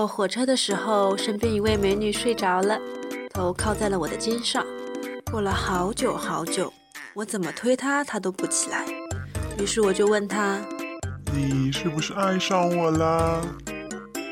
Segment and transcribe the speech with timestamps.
[0.00, 2.80] 坐火车的时候，身边一位美女睡着了，
[3.34, 4.64] 头靠在了我的肩上。
[5.30, 6.72] 过了好久好久，
[7.12, 8.86] 我怎么推她，她都不起来。
[9.58, 10.58] 于是我就问她
[11.36, 13.44] ：“你是不是爱上我了？”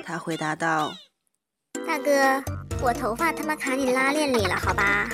[0.07, 0.90] 她回答道
[1.86, 2.43] ：“大哥，
[2.80, 5.07] 我头发他妈卡你拉链里了，好吧？”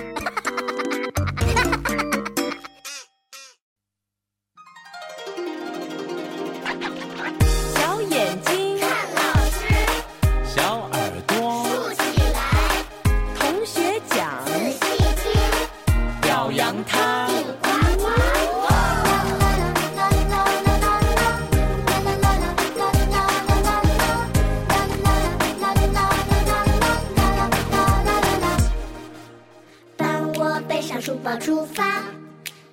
[31.24, 32.02] 书包出发，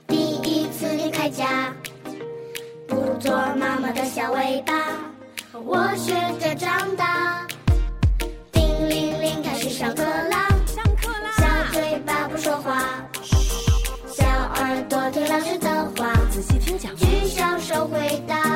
[0.07, 1.73] 第一次离开家，
[2.85, 4.73] 不做妈妈的小尾巴，
[5.53, 7.47] 我学着长大。
[8.51, 10.49] 叮铃铃，开始上课啦！
[11.37, 12.83] 小嘴巴不说话，
[14.13, 18.50] 小耳朵听老师的话，仔细听讲，举小手回答。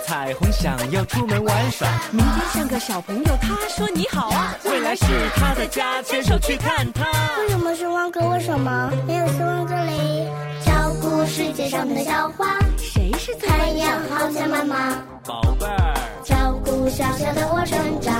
[0.00, 1.88] 彩虹想要出门玩耍。
[2.10, 5.04] 明天像个小朋友，他说你好啊，未来是
[5.36, 7.04] 他的家，牵手去看他。
[7.40, 8.28] 为什么是汪哥？
[8.28, 10.28] 为什么没有希望这里？
[10.64, 14.00] 照顾世界上的小花，谁是太阳？
[14.10, 15.94] 好像妈妈，宝贝儿，
[16.24, 18.14] 照顾小小的我成长，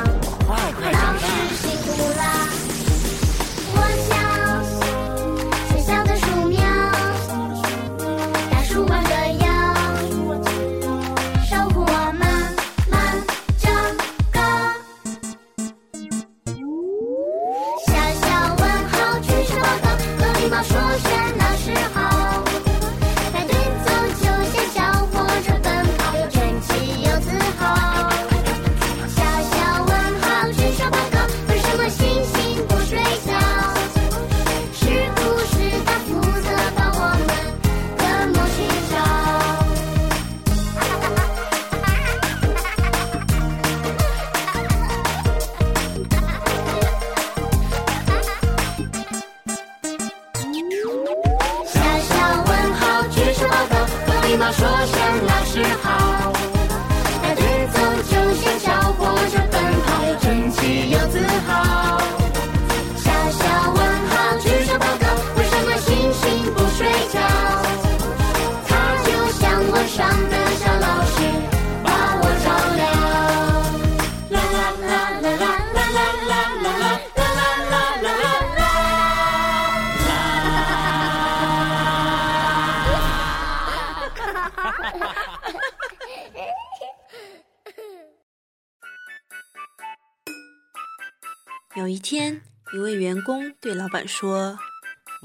[92.00, 92.40] 天，
[92.72, 94.58] 一位员工对老板说：“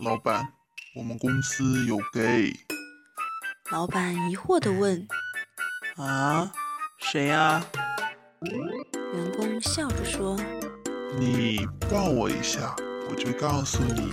[0.03, 0.53] 老板，
[0.95, 2.53] 我们公司有 gay。”
[3.71, 5.07] 老板疑惑地问
[5.97, 6.51] ：“啊，
[6.99, 7.65] 谁啊？”
[9.13, 10.37] 员工笑着说
[11.17, 12.75] ：“你抱我一下，
[13.09, 14.09] 我就告诉你。”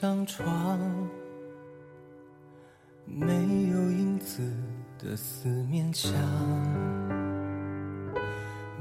[0.00, 0.78] 张床，
[3.04, 4.40] 没有影子
[4.96, 6.12] 的四面墙，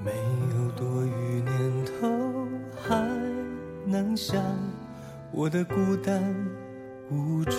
[0.06, 2.48] 没有多余念头，
[2.80, 3.04] 还
[3.84, 4.40] 能想
[5.32, 5.76] 我的孤
[6.06, 6.22] 单
[7.10, 7.52] 无处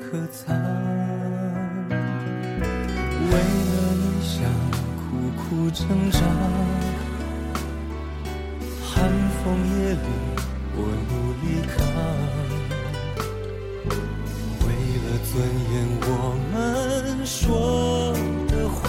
[0.00, 0.52] 可藏。
[1.88, 1.94] 为
[3.30, 4.42] 了理想
[4.98, 6.18] 苦苦挣扎，
[8.82, 9.08] 寒
[9.38, 9.44] 风
[9.78, 10.08] 夜里
[10.74, 10.78] 我
[11.08, 11.12] 努
[11.46, 11.78] 力扛。
[13.88, 14.66] 为
[15.04, 15.32] 了尊
[15.72, 16.10] 严，我
[16.52, 16.54] 们
[17.26, 18.12] 说
[18.48, 18.82] 的谎，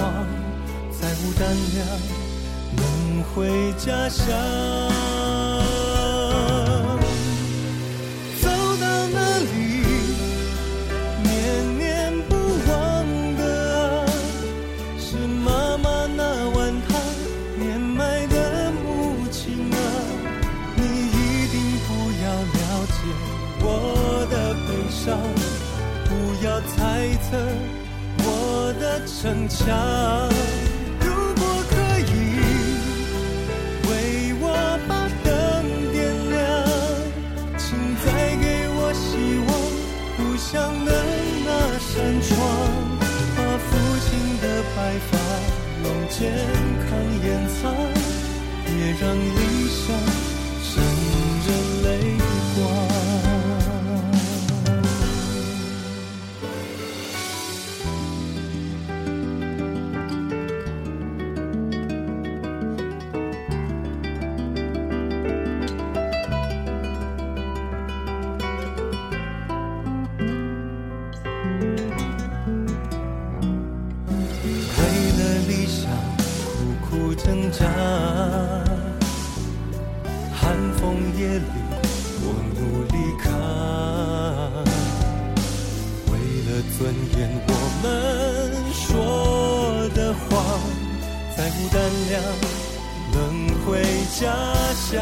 [0.91, 1.41] 再无胆
[1.73, 1.77] 量
[2.75, 2.83] 能
[3.33, 3.33] 回
[3.77, 5.14] 家乡。
[29.25, 30.29] 逞强
[31.01, 32.13] 如果可以
[33.89, 33.91] 为
[34.39, 34.45] 我
[34.87, 35.27] 把灯
[35.91, 35.97] 点
[36.29, 36.37] 亮
[37.57, 37.65] 请
[38.05, 38.05] 再
[38.37, 39.17] 给我希
[39.47, 39.49] 望
[40.15, 40.89] 故乡的
[41.43, 41.49] 那
[41.79, 42.29] 扇窗
[43.35, 43.67] 把父
[44.05, 44.07] 亲
[44.43, 44.77] 的白
[45.09, 45.17] 发
[45.81, 46.21] 廊健
[46.85, 46.93] 康
[47.25, 47.73] 掩藏
[48.63, 50.24] 别让理想
[81.17, 81.45] 夜里
[82.21, 82.25] 我
[82.55, 83.23] 努力扛。
[86.11, 86.13] 为
[86.45, 86.79] 了尊
[87.17, 87.51] 严，我
[87.81, 87.85] 们
[88.73, 88.83] 说
[89.95, 90.23] 的谎，
[91.35, 91.75] 再无胆
[92.09, 92.13] 量
[93.13, 93.15] 能
[93.65, 93.65] 回
[94.19, 94.23] 家
[94.73, 94.93] 乡。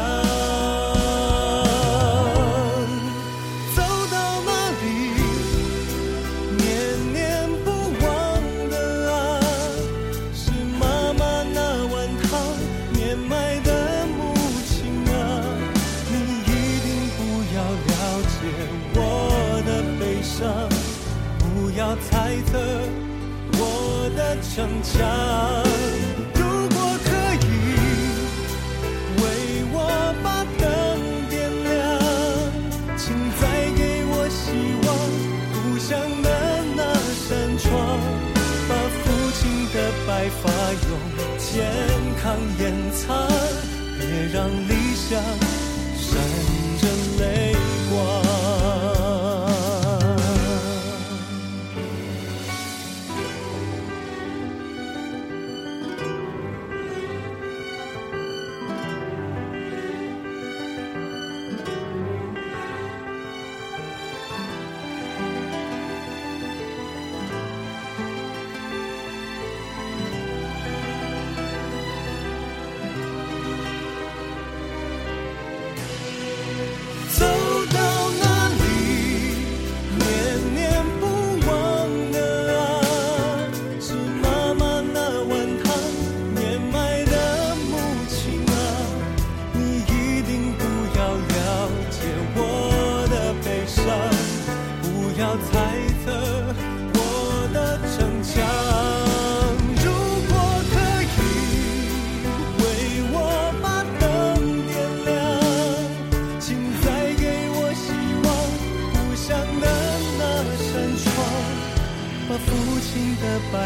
[20.34, 20.68] 悲伤，
[21.38, 22.58] 不要猜测
[23.52, 24.52] 我的逞
[24.82, 24.92] 强。
[26.34, 26.42] 如
[26.74, 27.08] 果可
[27.46, 27.46] 以，
[29.20, 29.22] 为
[29.72, 29.76] 我
[30.24, 30.26] 把
[30.58, 30.62] 灯
[31.30, 31.34] 点
[31.64, 31.72] 亮，
[32.96, 33.02] 请
[33.40, 33.42] 再
[33.76, 34.42] 给我希
[34.84, 34.88] 望。
[35.52, 35.90] 故乡
[36.22, 36.28] 的
[36.74, 36.82] 那
[37.28, 37.72] 扇窗，
[38.68, 39.02] 把父
[39.38, 39.42] 亲
[39.72, 39.76] 的
[40.06, 40.10] 白
[40.42, 40.42] 发
[40.88, 40.90] 用
[41.38, 41.46] 健
[42.20, 42.22] 康
[42.58, 43.06] 掩藏，
[43.98, 44.02] 别
[44.32, 45.10] 让理想
[45.96, 46.10] 闪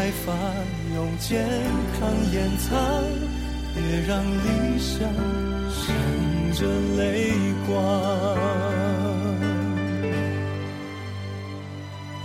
[0.09, 0.33] 白发
[0.95, 1.45] 用健
[1.99, 2.73] 康掩藏，
[3.75, 5.07] 别让理想
[5.69, 5.85] 闪
[6.53, 6.65] 着
[6.97, 7.31] 泪
[7.67, 7.69] 光。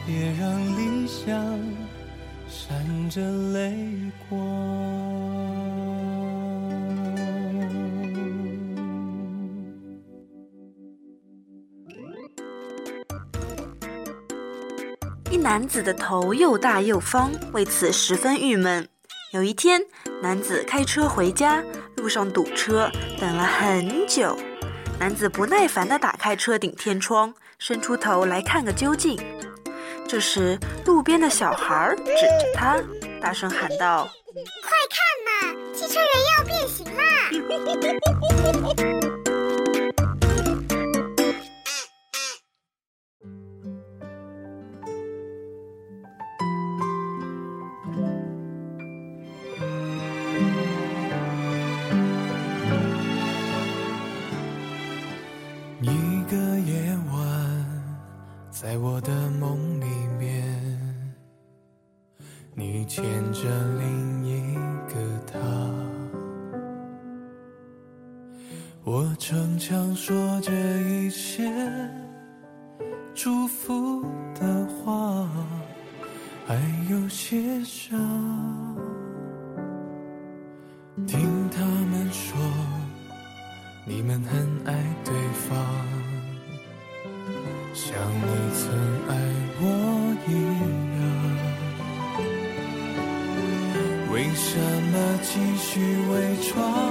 [0.07, 0.43] 别让
[0.79, 1.61] 理想
[2.49, 3.21] 闪着
[3.53, 3.75] 泪
[4.31, 5.04] 光。
[15.55, 18.89] 男子的头又大又方，为此十分郁闷。
[19.31, 19.81] 有一天，
[20.21, 21.63] 男子开车回家，
[21.99, 24.37] 路上堵车，等了很久。
[24.99, 29.17] 男子不耐烦地打开车顶天窗，伸出头来看个究竟。
[30.09, 32.83] 这时，路边的小孩指着他，
[33.21, 34.11] 大声喊道
[34.61, 37.31] 快看呐，汽车人要变形啦！
[70.15, 71.51] 说着一些
[73.17, 74.01] 祝福
[74.33, 75.29] 的话
[76.47, 76.55] 还
[76.89, 77.97] 有些傻
[81.05, 82.39] 听他们说
[83.85, 84.73] 你们很爱
[85.05, 85.13] 对
[85.49, 85.59] 方
[87.73, 88.71] 像你曾
[89.09, 89.13] 爱
[89.59, 89.65] 我
[90.29, 90.31] 一
[91.01, 91.03] 样。
[94.13, 94.61] 为什
[94.93, 94.95] 么
[95.25, 96.13] 继续伪
[96.53, 96.84] 装？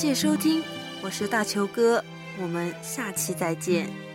[0.00, 0.62] 谢收听
[1.02, 2.02] 我是大球哥
[2.40, 4.09] 我们下期再见。